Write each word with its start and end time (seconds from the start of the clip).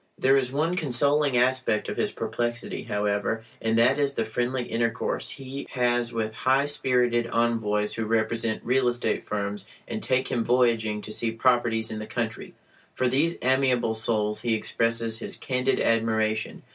There 0.17 0.35
is 0.35 0.51
one 0.51 0.75
consoling 0.75 1.37
aspect 1.37 1.87
of 1.87 1.95
his 1.95 2.11
perplexity, 2.11 2.81
however, 2.85 3.43
and 3.61 3.77
that 3.77 3.99
is 3.99 4.15
the 4.15 4.25
friendly 4.25 4.63
intercourse 4.63 5.29
he 5.29 5.67
has 5.73 6.11
with 6.11 6.33
high 6.33 6.65
spirited 6.65 7.27
envoys 7.27 7.93
who 7.93 8.05
represent 8.05 8.65
real 8.65 8.87
estate 8.87 9.23
firms 9.23 9.67
and 9.87 10.01
take 10.01 10.29
him 10.31 10.43
voyaging 10.43 11.01
to 11.03 11.13
see 11.13 11.29
"properties" 11.31 11.91
in 11.91 11.99
the 11.99 12.07
country. 12.07 12.55
For 12.95 13.07
these 13.07 13.37
amiable 13.43 13.93
souls 13.93 14.41
he 14.41 14.55
expresses 14.55 15.19
his 15.19 15.37
candid 15.37 15.79
admiration. 15.79 16.63